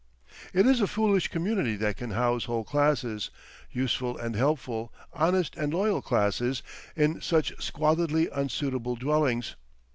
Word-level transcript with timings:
It 0.51 0.65
is 0.65 0.81
a 0.81 0.87
foolish 0.87 1.27
community 1.27 1.75
that 1.75 1.95
can 1.95 2.09
house 2.09 2.45
whole 2.45 2.63
classes, 2.63 3.29
useful 3.69 4.17
and 4.17 4.35
helpful, 4.35 4.91
honest 5.13 5.55
and 5.57 5.71
loyal 5.71 6.01
classes, 6.01 6.63
in 6.95 7.21
such 7.21 7.55
squalidly 7.59 8.27
unsuitable 8.35 8.95
dwellings. 8.95 9.55